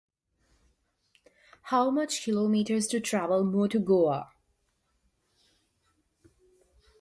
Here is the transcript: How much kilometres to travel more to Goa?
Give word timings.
How 1.61 1.91
much 1.91 2.25
kilometres 2.25 2.87
to 2.87 2.99
travel 2.99 3.43
more 3.43 3.67
to 3.67 3.77
Goa? 3.77 4.29